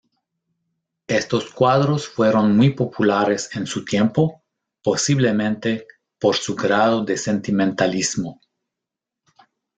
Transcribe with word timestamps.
Estos 1.05 1.53
cuadros 1.53 2.07
fueron 2.07 2.57
muy 2.57 2.71
populares 2.71 3.55
en 3.55 3.67
su 3.67 3.85
tiempo, 3.85 4.41
posiblemente, 4.81 5.85
por 6.19 6.35
su 6.37 6.55
grado 6.55 7.05
de 7.05 7.17
sentimentalismo. 7.17 8.41